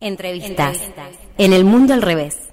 [0.00, 0.78] entrevistas.
[1.38, 2.50] En el mundo al revés.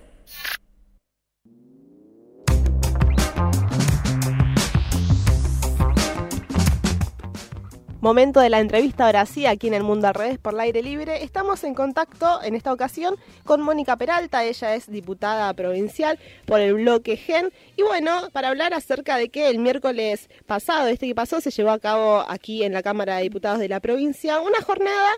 [8.00, 10.84] Momento de la entrevista ahora sí, aquí en el Mundo al Revés por el aire
[10.84, 11.24] libre.
[11.24, 16.76] Estamos en contacto en esta ocasión con Mónica Peralta, ella es diputada provincial por el
[16.76, 17.52] bloque GEN.
[17.76, 21.72] Y bueno, para hablar acerca de que el miércoles pasado, este que pasó, se llevó
[21.72, 25.10] a cabo aquí en la Cámara de Diputados de la provincia una jornada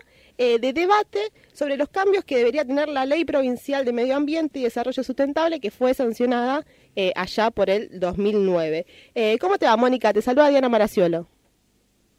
[0.42, 1.20] eh, de debate
[1.52, 5.60] sobre los cambios que debería tener la Ley Provincial de Medio Ambiente y Desarrollo Sustentable
[5.60, 6.64] que fue sancionada
[6.96, 8.86] eh, allá por el 2009.
[9.14, 10.14] Eh, ¿Cómo te va, Mónica?
[10.14, 11.26] Te saluda Diana Maraciolo.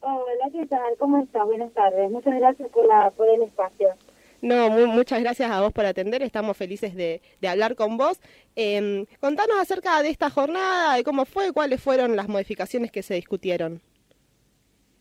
[0.02, 0.95] Hola, ¿qué tal?
[0.99, 1.44] ¿Cómo estás?
[1.45, 2.11] Buenas tardes.
[2.11, 3.89] Muchas gracias por, la, por el espacio.
[4.44, 6.22] No, muchas gracias a vos por atender.
[6.22, 8.22] Estamos felices de, hablar con vos.
[8.55, 13.16] Eh, contanos acerca de esta jornada, de cómo fue, cuáles fueron las modificaciones que se
[13.16, 13.81] discutieron.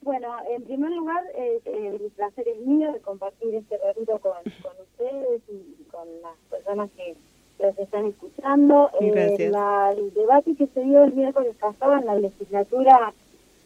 [0.03, 4.33] Bueno, en primer lugar, eh, el placer es mío de compartir este ratito con,
[4.63, 7.17] con ustedes y con las personas que
[7.61, 8.91] los están escuchando.
[9.01, 9.51] Eh,
[9.97, 13.13] el debate que se dio el miércoles pasado en la legislatura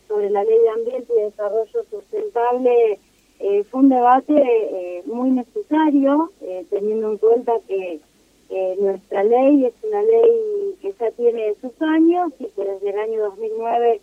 [0.09, 2.99] sobre la ley de ambiente y desarrollo sustentable
[3.41, 6.31] eh, fue un debate eh, muy necesario,
[6.71, 8.01] teniendo en cuenta que
[8.79, 13.23] nuestra ley es una ley que ya tiene sus años y que desde el año
[13.25, 14.01] 2009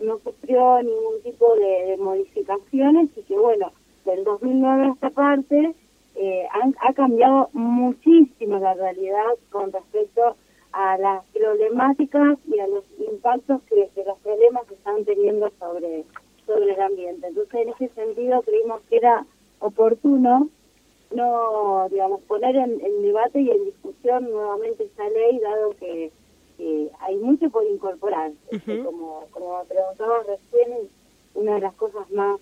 [0.00, 3.72] no sufrió ningún tipo de, modificaciones y que bueno,
[4.04, 5.74] del 2009 a esta parte
[6.80, 10.36] ha cambiado muchísimo la realidad con respecto
[10.72, 16.04] a las problemáticas y a los impactos que, los problemas están teniendo sobre,
[16.46, 17.26] sobre el ambiente.
[17.26, 19.26] Entonces, en ese sentido, creímos que era
[19.60, 20.48] oportuno
[21.10, 26.10] no, digamos, poner en, debate y en discusión nuevamente esta ley, dado que,
[27.00, 28.32] hay mucho por incorporar.
[28.50, 30.88] Este, como, como preguntaba recién,
[31.34, 32.40] una de las cosas más,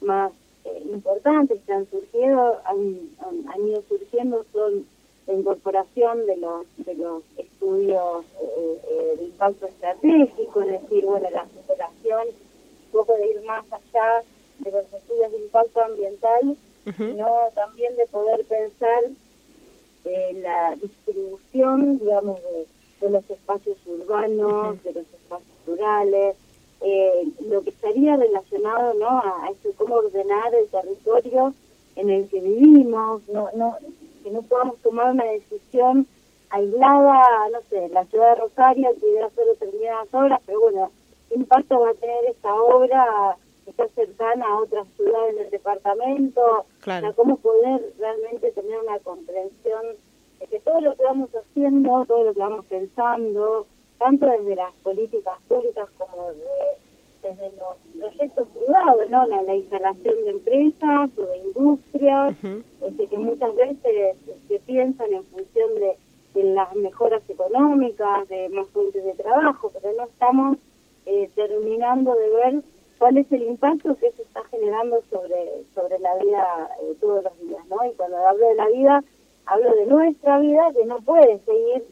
[0.00, 0.32] más
[0.64, 3.10] eh, importantes que han surgido, han,
[3.48, 4.86] han ido surgiendo son
[5.26, 11.28] la incorporación de los, de los estudios eh, eh, de impacto estratégico, es decir, bueno,
[11.30, 14.22] la superación, un poco de ir más allá
[14.60, 16.56] de los estudios de impacto ambiental,
[16.96, 19.02] sino también de poder pensar
[20.04, 22.66] en la distribución, digamos, de,
[23.00, 26.36] los espacios urbanos, de los espacios rurales,
[26.80, 29.08] eh, lo que estaría relacionado ¿no?
[29.08, 31.54] a, eso, cómo ordenar el territorio
[31.96, 33.76] en el que vivimos, no, no,
[34.22, 36.06] que no podamos tomar una decisión
[36.50, 40.90] aislada, no sé, la ciudad de Rosario, debe hacer determinadas obras, pero bueno,
[41.28, 46.66] ¿qué impacto va a tener esta obra que está cercana a otras ciudades del departamento?
[46.80, 47.14] Claro.
[47.14, 49.96] cómo poder realmente tener una comprensión
[50.56, 53.66] de todo lo que vamos haciendo, todo lo que vamos pensando,
[53.98, 56.28] tanto desde las políticas públicas como
[57.22, 59.26] desde los proyectos privados, ¿no?
[59.26, 62.36] La, instalación de empresas o de industrias,
[62.80, 64.16] este, que muchas veces
[64.48, 65.96] se piensan en función de,
[66.34, 70.58] las mejoras económicas, de más fuentes de trabajo, pero no estamos
[71.06, 72.62] eh, terminando de ver
[72.98, 77.40] cuál es el impacto que se está generando sobre, sobre la vida eh, todos los
[77.40, 77.76] días, ¿no?
[77.90, 79.04] Y cuando hablo de la vida,
[79.46, 81.84] hablo de nuestra vida, que no puede seguir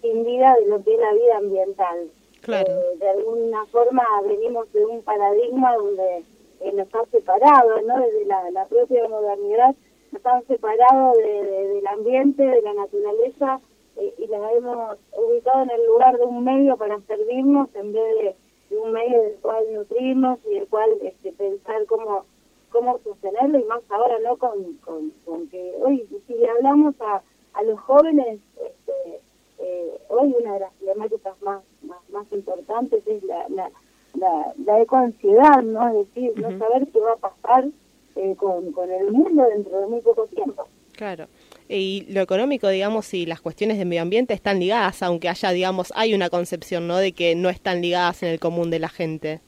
[0.00, 2.10] sin vida de lo que es la vida ambiental.
[2.42, 2.72] Claro.
[2.72, 6.24] Eh, de alguna forma venimos de un paradigma donde
[6.60, 8.00] eh, nos han separado, ¿no?
[8.00, 9.74] Desde la, propia modernidad
[10.12, 13.60] nos han separado del ambiente, de la naturaleza
[13.96, 18.36] eh, y la hemos ubicado en el lugar de un medio para servirnos en vez
[18.70, 22.24] de, un medio del cual nutrirnos y del cual este, pensar cómo
[22.70, 27.22] cómo sostenerlo y más ahora no con, con, con que hoy si le hablamos a,
[27.54, 29.20] a los jóvenes este,
[29.58, 33.70] eh, hoy una de las problemáticas más, más, importantes es la, la,
[34.14, 35.88] la, la ecoansiedad, ¿no?
[35.88, 37.68] Es decir, no saber qué va a pasar
[38.16, 40.66] eh, con, con el mundo dentro de muy poco tiempo.
[40.96, 41.28] Claro.
[41.68, 45.92] Y lo económico, digamos, y las cuestiones de medio ambiente están ligadas, aunque haya, digamos,
[45.94, 49.40] hay una concepción, ¿no?, de que no están ligadas en el común de la gente.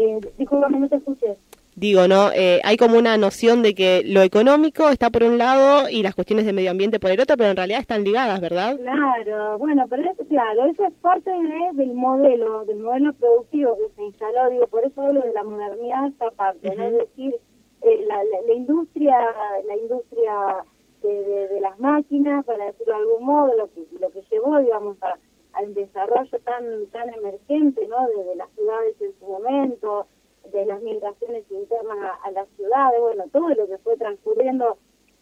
[0.00, 1.36] Eh, no te escuché.
[1.76, 2.32] Digo, ¿no?
[2.32, 6.14] Eh, hay como una noción de que lo económico está por un lado y las
[6.14, 8.76] cuestiones de medio ambiente por el otro, pero en realidad están ligadas, ¿verdad?
[8.76, 14.02] Claro, bueno, pero eso, claro, eso es parte del modelo, del modelo productivo que se
[14.02, 16.84] instaló, digo, por eso hablo de la modernidad esta parte, ¿no?
[16.84, 17.36] Es decir,
[17.82, 18.16] eh, la,
[18.46, 19.16] la, industria,
[19.66, 20.64] la industria
[21.02, 24.96] de, las máquinas, para decirlo de algún modo, lo que, lo que llevó, digamos,
[25.60, 28.08] al desarrollo tan, tan emergente, ¿no?
[28.08, 30.06] De, las ciudades en su momento,
[30.52, 34.78] de las migraciones internas a, las ciudades, bueno, todo lo que fue transcurriendo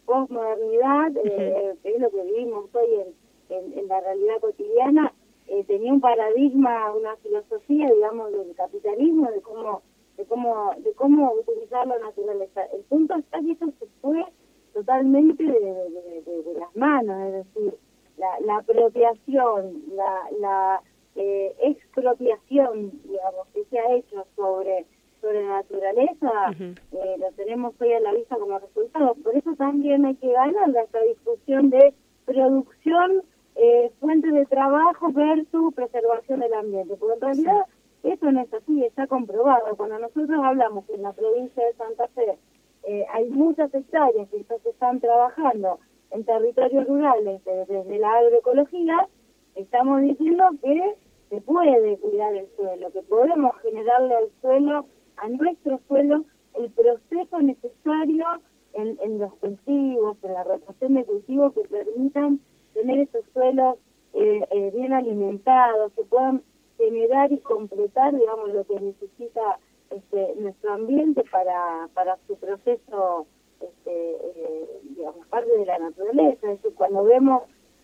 [0.07, 3.15] postmodernidad, eh, que es lo que vivimos hoy
[3.51, 5.13] en, en, la realidad cotidiana,
[5.49, 9.83] eh, tenía un paradigma, una filosofía, digamos, del capitalismo, de cómo
[10.17, 12.65] de cómo de cómo utilizar la naturaleza.
[12.75, 14.25] El punto está que eso se fue
[14.73, 17.75] totalmente de, las manos, es decir,
[18.19, 20.83] la, apropiación, la, la
[21.17, 24.87] eh, expropiación, digamos, que se ha hecho sobre
[25.21, 29.15] sobre la naturaleza, eh, lo tenemos hoy a la vista como resultado.
[29.17, 31.95] Por eso también hay que ganar esta discusión de
[32.25, 33.23] producción,
[33.57, 36.95] eh, fuentes de trabajo versus preservación del ambiente.
[36.97, 37.67] Porque en realidad
[38.03, 39.77] eso no es así, está comprobado.
[39.77, 42.39] Cuando nosotros hablamos que en la provincia de Santa Fe
[42.85, 49.09] eh, hay muchas hectáreas que se están trabajando en territorios rurales desde la agroecología,
[49.55, 50.97] estamos diciendo que
[51.31, 56.25] se puede cuidar el suelo, que podemos generarle al suelo, a nuestro suelo,
[56.55, 58.25] el proceso necesario
[58.73, 62.41] en, los cultivos, en la rotación de cultivos que permitan
[62.75, 63.77] tener esos suelos
[64.15, 66.43] eh, eh, bien alimentados, que puedan
[66.77, 69.59] generar y completar, digamos, lo que necesita
[69.91, 73.27] este, nuestro ambiente para, para su proceso,
[73.61, 76.53] este, eh, digamos, parte de la naturaleza.
[76.53, 77.43] Es decir, cuando vemos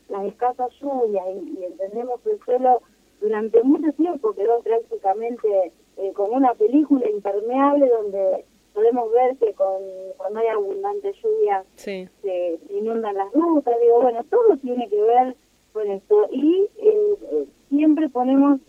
[0.08, 2.82] las escasas lluvias y, entendemos que el suelo
[3.20, 8.44] durante mucho tiempo quedó prácticamente eh, como una película impermeable donde
[8.74, 9.80] podemos ver que con,
[10.16, 12.10] cuando hay abundante lluvia se,
[12.70, 15.36] inundan las rutas, digo, bueno, todo tiene que ver
[15.72, 16.28] con esto.
[16.30, 18.60] Y eh, siempre ponemos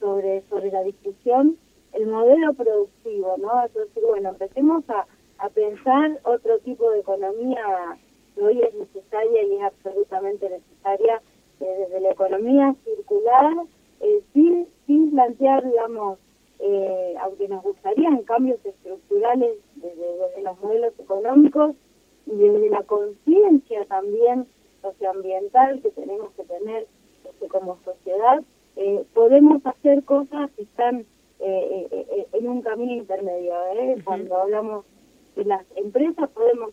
[0.00, 1.58] sobre, sobre la discusión
[1.94, 3.64] el modelo productivo, ¿no?
[3.64, 5.06] Es decir, bueno, empecemos a,
[5.44, 7.98] a pensar otro tipo de economía
[8.34, 11.20] que hoy es necesaria y es absolutamente necesaria
[11.60, 13.52] eh, desde la economía circular,
[14.00, 16.18] eh, sin, sin plantear, digamos,
[16.60, 21.76] eh, aunque nos gustarían cambios estructurales desde, los modelos económicos
[22.26, 24.46] y desde la conciencia también
[24.80, 26.86] socioambiental que tenemos que tener
[27.24, 28.42] este, como sociedad,
[29.12, 31.06] podemos hacer cosas que están
[31.46, 33.52] eh, eh, eh, en un camino intermedio.
[33.74, 33.96] ¿eh?
[34.04, 34.86] Cuando hablamos
[35.36, 36.72] de las empresas, podemos.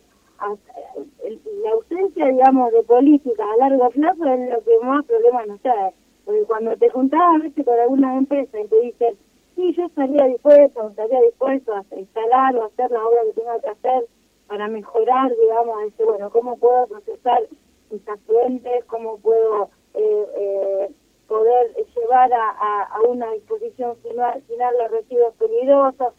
[1.62, 5.92] La ausencia, digamos, de política a largo plazo es lo que más problemas nos trae.
[6.24, 9.16] Porque cuando te juntás a veces con alguna empresa y te dicen,
[9.54, 13.68] sí, yo estaría dispuesto, estaría dispuesto a instalar o hacer la obra que tenga que
[13.68, 14.06] hacer
[14.48, 17.42] para mejorar, digamos, a decir, bueno, ¿cómo puedo procesar
[17.90, 18.84] mis afluentes?
[18.86, 20.92] ¿Cómo puedo eh, eh,
[21.32, 26.12] poder llevar a, a, una disposición final, final los residuos peligrosos.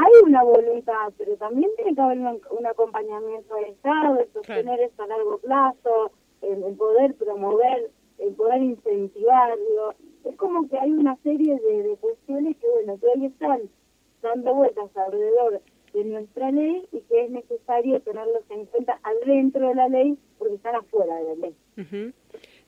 [0.00, 5.02] Hay una voluntad, pero también tiene que haber un, acompañamiento del Estado, el sostener eso
[5.02, 9.58] a largo plazo, el, poder promover, el poder incentivar.
[10.24, 13.62] Es como que hay una serie de, de cuestiones que, bueno, que hoy están
[14.22, 15.62] dando vueltas alrededor
[15.92, 20.54] de nuestra ley y que es necesario tenerlos en cuenta adentro de la ley porque
[20.54, 22.14] están afuera de la ley.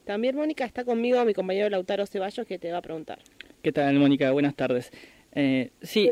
[0.03, 3.19] También Mónica está conmigo, mi compañero Lautaro Ceballos, que te va a preguntar.
[3.61, 4.31] ¿Qué tal, Mónica?
[4.31, 4.91] Buenas tardes.
[5.33, 6.11] Eh, sí.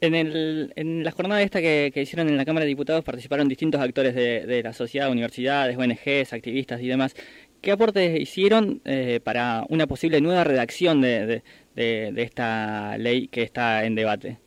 [0.00, 3.80] En, el, en la jornada esta que, hicieron en la Cámara de Diputados participaron distintos
[3.80, 7.14] actores de, la sociedad, universidades, ONGs, activistas y demás.
[7.60, 11.42] ¿Qué aportes hicieron eh, para una posible nueva redacción de,
[11.74, 14.38] de, esta ley que está en debate?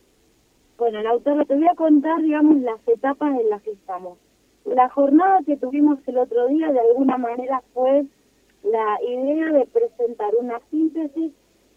[0.77, 4.17] Bueno, Lautaro, te voy a contar, digamos, las etapas en las que estamos.
[4.65, 8.05] La jornada que tuvimos el otro día de alguna manera fue
[8.63, 11.33] la idea de presentar una síntesis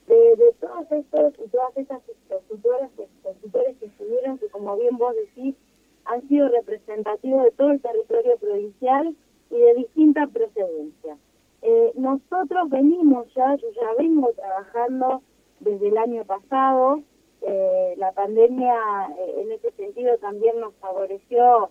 [0.07, 2.91] de, todos estos y todas esas consultoras,
[3.23, 5.55] consultores que estuvieron, que como bien vos decís,
[6.05, 9.17] han sido representativos de todo el territorio provincial
[9.51, 11.19] y de distintas procedencias.
[11.63, 15.23] Eh, nosotros venimos ya, yo ya vengo trabajando
[15.61, 17.03] desde el año pasado,
[17.41, 18.75] eh, la pandemia
[19.19, 21.71] eh, en ese sentido también nos favoreció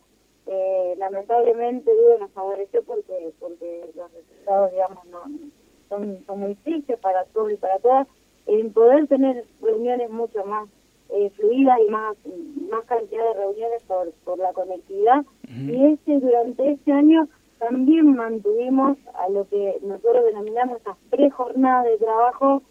[0.98, 5.24] lamentablemente digo nos favoreció porque porque los resultados digamos no
[5.90, 8.08] son, son muy tristes para todos y para todas
[8.48, 10.70] en poder tener reuniones mucho más
[11.10, 12.16] eh, fluidas y más
[12.70, 15.24] más cantidad de reuniones por, por la conectividad.
[15.48, 17.28] Y ese durante este año
[17.60, 22.62] también mantuvimos a lo que nosotros denominamos las pre-jornadas de trabajo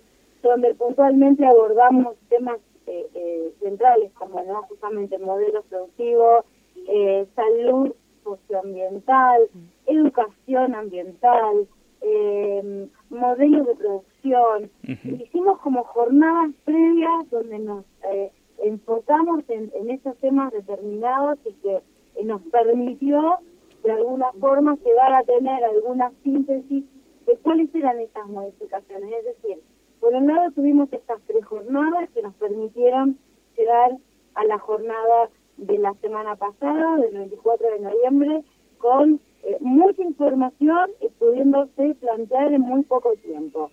[0.43, 6.45] donde puntualmente abordamos temas eh, eh, centrales como no justamente modelos productivos
[6.87, 9.43] eh, salud socioambiental,
[9.87, 11.66] educación ambiental,
[12.04, 14.70] eh, modelos de producción.
[14.82, 18.30] Hicimos como jornadas previas donde nos eh,
[18.62, 21.80] enfocamos en, en, esos temas determinados y que
[22.25, 23.38] nos permitió
[23.82, 26.84] de alguna forma llegar a tener alguna síntesis
[27.26, 29.11] de cuáles eran esas modificaciones.
[29.12, 29.62] Es decir,
[30.00, 33.18] por un lado tuvimos estas tres jornadas que nos permitieron
[33.56, 33.96] llegar
[34.34, 38.44] a la jornada de la semana pasada, del 24 de noviembre,
[38.78, 43.70] con eh, mucha información pudiéndose plantear en muy poco tiempo.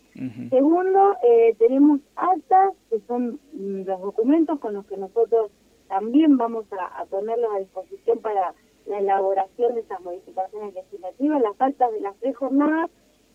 [0.49, 5.51] Segundo, eh, tenemos actas, que son mm, los documentos con los que nosotros
[5.87, 8.53] también vamos a, ponerlos a disposición para,
[8.87, 12.89] la elaboración de esas modificaciones legislativas, las faltas de las tres jornadas,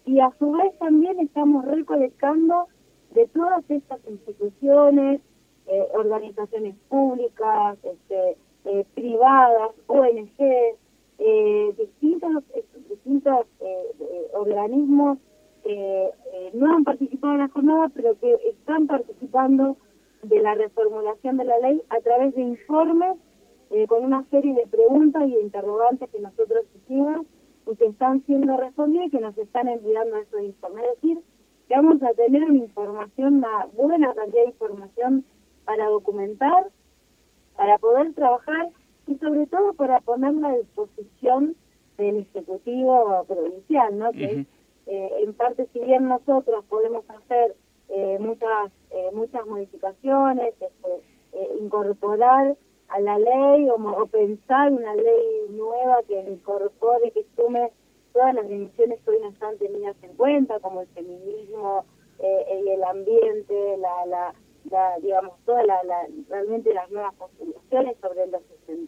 [0.05, 2.67] y a su vez también estamos recolectando
[3.11, 5.21] de todas estas instituciones,
[5.67, 10.77] eh, organizaciones públicas, este, eh, privadas, ONG,
[11.19, 12.45] eh, distintos,
[12.89, 13.47] distintos
[14.33, 15.19] organismos
[15.65, 16.11] que
[16.55, 19.77] no han participado en la jornada, pero que están participando
[20.23, 23.17] de la reformulación de la ley a través de informes
[23.89, 27.27] con una serie de preguntas y interrogantes que nosotros hicimos
[27.67, 30.85] y que están siendo respondidas y que nos están enviando esos informes.
[30.85, 31.23] Es decir,
[31.69, 35.25] que vamos a tener una información, una buena cantidad de información
[35.65, 36.69] para documentar,
[37.57, 38.69] para poder trabajar
[39.07, 41.57] y sobre todo para ponerla a disposición
[41.97, 44.13] del Ejecutivo Provincial, ¿no?
[44.13, 44.47] Que
[44.87, 47.57] eh, en parte, si bien nosotros podemos hacer
[47.89, 52.57] eh, muchas eh, muchas modificaciones, este, incorporar
[52.89, 57.73] a la ley o, o, pensar una ley nueva que incorpore, que sume
[58.13, 61.85] todas las dimensiones que hoy no están tenidas en cuenta, como el feminismo,
[62.19, 65.83] eh, el ambiente, la, la, digamos, todas la,
[66.29, 68.36] realmente las nuevas postulaciones sobre lo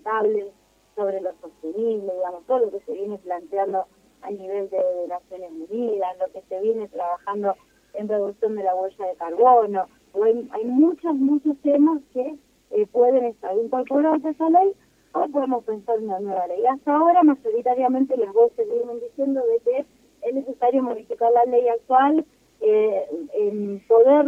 [0.09, 0.53] sustentable,
[0.97, 3.87] sobre lo sostenible, digamos, todo lo que se viene planteando
[4.23, 7.55] a nivel de, Naciones Unidas, lo que se viene trabajando
[7.95, 9.87] en reducción de la huella de carbono.
[10.15, 12.37] Hay, hay muchos, muchos temas que
[12.71, 14.73] eh, pueden estar incorporados a esa ley
[15.15, 16.67] o podemos pensar en una nueva ley.
[16.67, 19.87] Hasta ahora, mayoritariamente, las voces vienen diciendo de que
[20.23, 22.27] es necesario modificar la ley actual,
[22.61, 24.27] eh, en poder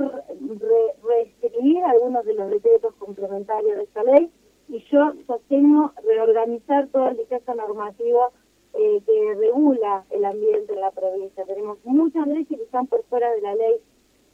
[1.03, 4.31] reescribir algunos de los decretos complementarios de esta ley,
[4.91, 8.33] yo sostengo reorganizar todo el discurso normativo
[8.75, 11.45] eh, que regula el ambiente en la provincia.
[11.45, 13.75] Tenemos muchas leyes que están por fuera de la ley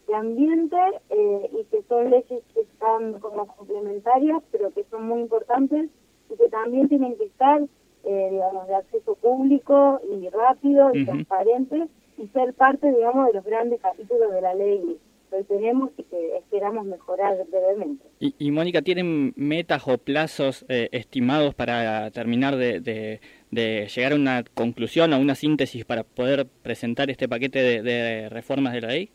[0.06, 0.76] de ambiente
[1.10, 5.90] eh, y que son leyes que están como complementarias, pero que son muy importantes
[6.30, 7.62] y que también tienen que estar,
[8.04, 11.88] eh, digamos, de acceso público y rápido y transparente
[12.18, 14.98] y ser parte, digamos, de los grandes capítulos de la ley
[15.30, 18.04] que tenemos y que esperamos mejorar brevemente.
[18.18, 24.44] Y, Mónica, ¿tienen metas o plazos eh, estimados para terminar de, de, llegar a una
[24.54, 29.10] conclusión o una síntesis para poder presentar este paquete de, de reformas de la ley?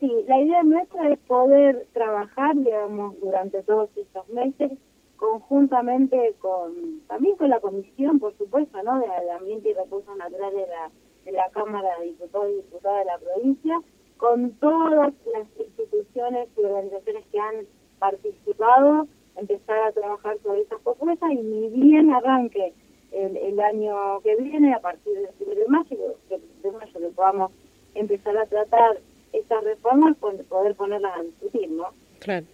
[0.00, 4.72] Sí, la idea nuestra es poder trabajar, digamos, durante todos estos meses
[5.20, 8.98] conjuntamente con también con la comisión, por supuesto, ¿no?
[8.98, 10.90] de Ambiente y Recursos Naturales de la,
[11.26, 13.82] de la Cámara de Diputados y Diputadas de la provincia,
[14.20, 17.54] con todas las instituciones y organizaciones que han
[17.98, 22.74] participado, empezar a trabajar sobre estas propuestas y ni bien arranque
[23.12, 25.96] el, año que viene, a partir del de mayo,
[26.28, 27.50] que de mayo que podamos
[27.94, 28.98] empezar a tratar
[29.32, 31.86] estas reformas, pues poder ponerlas a discutir, ¿no?
[32.18, 32.44] Claro.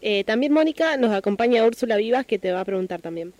[0.00, 3.32] Eh, también, Mónica, nos acompaña Úrsula Vivas, que te va a preguntar también.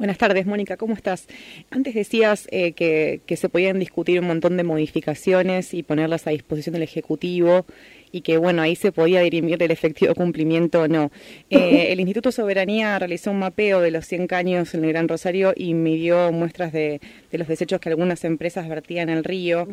[0.00, 1.28] Buenas tardes, Mónica, ¿cómo estás?
[1.68, 6.72] Antes decías eh, que, se podían discutir un montón de modificaciones y ponerlas a disposición
[6.72, 7.66] del Ejecutivo
[8.10, 11.12] y que, bueno, ahí se podía dirimir el efectivo cumplimiento o no.
[11.50, 15.52] Eh, el Instituto Soberanía realizó un mapeo de los 100 caños en el Gran Rosario
[15.54, 19.68] y midió muestras de, los desechos que algunas empresas vertían al río.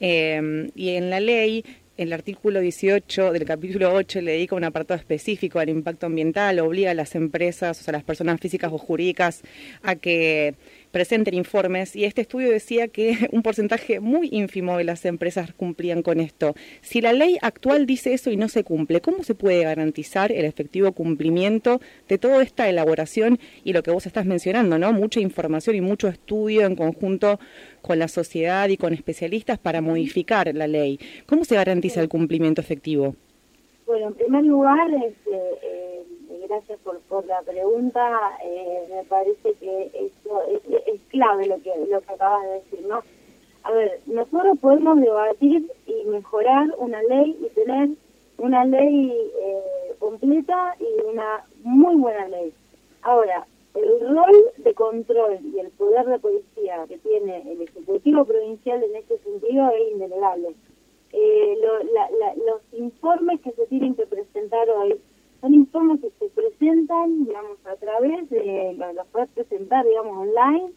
[0.00, 1.64] y en la ley
[1.98, 6.92] el artículo 18 del capítulo 8 le dedica un apartado específico al impacto ambiental, obliga
[6.92, 9.42] a las empresas, o sea, a las personas físicas o jurídicas
[9.82, 10.54] a que
[10.98, 16.02] presenten informes y este estudio decía que un porcentaje muy ínfimo de las empresas cumplían
[16.02, 16.56] con esto.
[16.80, 20.44] Si la ley actual dice eso y no se cumple, ¿cómo se puede garantizar el
[20.44, 24.92] efectivo cumplimiento de toda esta elaboración y lo que vos estás mencionando, ¿no?
[24.92, 27.38] Mucha información y mucho estudio en conjunto
[27.80, 30.98] con la sociedad y con especialistas para modificar la ley.
[31.26, 33.14] ¿Cómo se garantiza el cumplimiento efectivo?
[33.86, 35.87] Bueno, en primer lugar, este, eh,
[36.48, 38.38] gracias por, por la pregunta.
[38.42, 40.42] Eh, me parece que esto
[40.86, 43.02] es, clave lo que, lo que acabas de decir, ¿no?
[43.64, 47.90] A ver, nosotros podemos debatir y mejorar una ley y tener
[48.38, 52.52] una ley eh, completa y una muy buena ley.
[53.02, 58.82] Ahora, el rol de control y el poder de policía que tiene el Ejecutivo Provincial
[58.82, 60.54] en este sentido es indelegable.
[61.12, 61.58] Eh,
[62.46, 65.00] los informes que se tienen que presentar hoy
[65.40, 69.06] son informes que se presentan, digamos, a través de, los
[69.84, 70.72] digamos, online,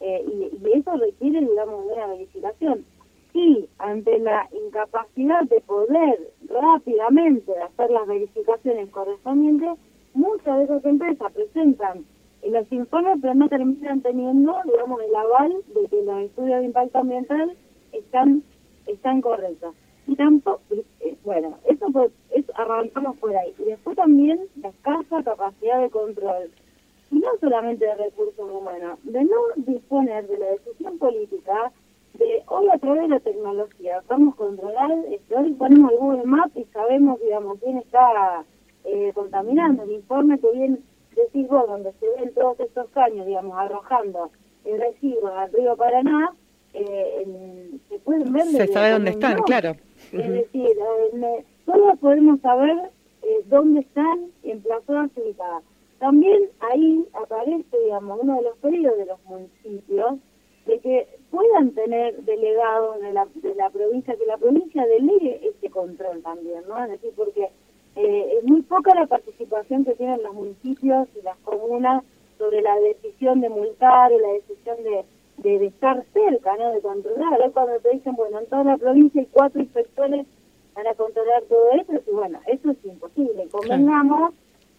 [0.00, 2.84] eh, y, eso requiere, digamos, una verificación.
[3.32, 9.78] Y ante la incapacidad de poder rápidamente hacer las verificaciones correspondientes,
[10.14, 12.04] muchas de esas empresas presentan
[12.42, 16.98] los informes, pero no terminan teniendo, digamos, el aval de que los estudios de impacto
[16.98, 17.56] ambiental
[17.92, 18.42] están
[18.86, 19.74] están correctos.
[20.06, 20.60] Y tampoco,
[21.00, 21.86] eh, bueno, eso,
[22.54, 23.52] arrancamos por ahí.
[23.58, 26.50] Y después también la escasa capacidad de control
[27.10, 31.72] y no solamente de recursos humanos, de no disponer de la decisión política
[32.14, 36.56] de hoy a través de la tecnología vamos a controlar, hoy ponemos el Google Maps
[36.56, 38.44] y sabemos, digamos, quién está
[38.84, 39.82] eh, contaminando.
[39.82, 40.84] El informe que bien
[41.14, 44.30] decís vos, donde se ven todos estos caños, digamos, arrojando
[44.64, 46.32] el residuo al río Paraná,
[46.74, 48.44] eh, se pueden ver...
[48.44, 49.76] Se sabe dónde están, claro.
[50.12, 52.76] Es decir, eh, todos podemos saber
[53.22, 55.62] eh, dónde están emplazadas y ubicadas.
[55.98, 60.18] También ahí aparece, digamos, uno de los pedidos de los municipios
[60.66, 65.70] de que puedan tener delegados de la, de la provincia, que la provincia delegue este
[65.70, 66.82] control también, ¿no?
[66.84, 67.48] Es decir, porque
[67.94, 72.02] eh, es muy poca la participación que tienen los municipios y las comunas
[72.36, 75.04] sobre la decisión de multar o la decisión de,
[75.38, 76.72] de, estar cerca, ¿no?
[76.72, 77.50] De controlar.
[77.52, 80.26] Cuando te dicen, bueno, en toda la provincia hay cuatro inspectores
[80.74, 83.48] para controlar todo eso, y bueno, eso es imposible.
[83.50, 84.34] Convengamos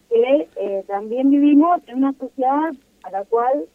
[0.08, 2.72] que eh, también vivimos en una sociedad
[3.02, 3.66] a la cual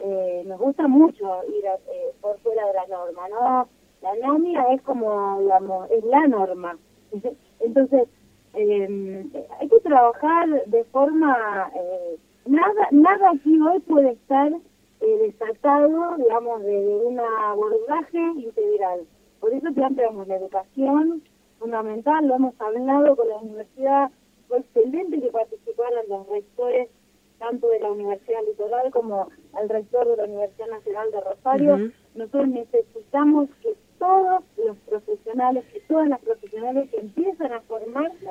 [0.00, 3.68] eh, nos gusta mucho ir eh, por fuera de la norma, ¿no?
[4.02, 6.76] La norma es como, digamos, es la norma.
[7.60, 8.08] Entonces,
[8.54, 9.24] eh,
[9.60, 11.70] hay que trabajar de forma...
[11.74, 14.52] Eh, nada nada aquí hoy puede estar
[15.00, 19.00] eh, desatado, digamos, de, un abordaje integral.
[19.40, 21.22] Por eso planteamos la educación
[21.58, 24.10] fundamental, lo hemos hablado con la universidad,
[24.52, 26.90] fue excelente que participaran los rectores
[27.38, 31.90] tanto de la Universidad Litoral como al rector de la Universidad Nacional de Rosario.
[32.14, 38.28] Nosotros necesitamos que todos los profesionales, que todas las profesionales que empiezan a formarse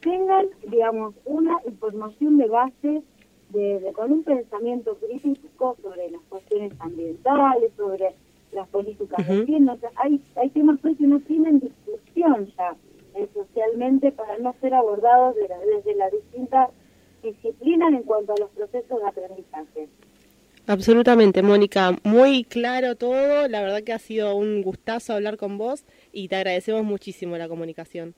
[0.00, 3.02] tengan, digamos, una información de base
[3.48, 8.14] de, con un pensamiento crítico sobre las cuestiones ambientales, sobre
[8.52, 12.76] las políticas de uh hay, hay temas que no tienen discusión ya
[13.16, 16.70] eh, socialmente para no ser abordados desde las distintas
[17.22, 19.88] disciplinas en cuanto a los procesos de aprendizaje.
[20.68, 25.86] Absolutamente, Mónica, muy claro todo, la verdad que ha sido un gustazo hablar con vos
[26.12, 28.14] y te agradecemos muchísimo la comunicación.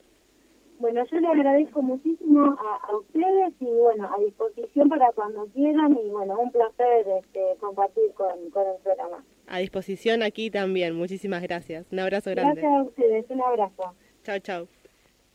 [0.79, 6.09] Bueno, yo le agradezco muchísimo a, ustedes y bueno, a disposición para cuando quieran y
[6.09, 9.25] bueno, un placer este, compartir con, con el programa.
[9.49, 11.87] A disposición aquí también, muchísimas gracias.
[11.93, 12.61] Un abrazo grande.
[12.61, 13.95] Gracias a ustedes, un abrazo.
[14.23, 14.78] Chao, chao.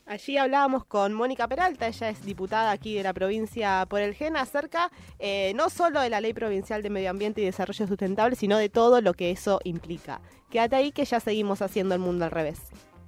[0.06, 4.36] Allí hablábamos con Mónica Peralta, ella es diputada aquí de la provincia por el GEN,
[4.36, 8.58] acerca eh, no solo de la Ley Provincial de Medio Ambiente y Desarrollo Sustentable, sino
[8.58, 10.20] de todo lo que eso implica.
[10.50, 12.60] Quédate ahí que ya seguimos haciendo el mundo al revés.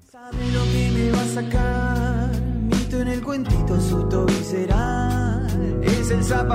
[0.09, 2.15] ¿Sabe lo que me va a sacar?
[2.95, 3.75] En el cuentito,
[5.83, 6.23] Es el